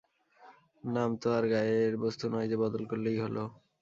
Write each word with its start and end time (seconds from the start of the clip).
নাম 0.83 1.09
তো 1.21 1.27
আর 1.37 1.43
গায়ের 1.51 1.93
বস্ত্র 2.03 2.25
নয়, 2.33 2.47
যে 2.51 2.55
বদল 2.63 2.83
করলেই 2.91 3.17
হল। 3.23 3.35